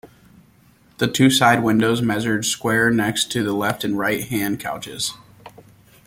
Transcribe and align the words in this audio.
The 0.97 1.05
two 1.07 1.29
side 1.29 1.61
windows 1.61 2.01
measured 2.01 2.43
square 2.45 2.89
next 2.89 3.31
to 3.33 3.43
the 3.43 3.53
left 3.53 3.83
and 3.83 3.95
right-hand 3.99 4.59
couches. 4.59 5.13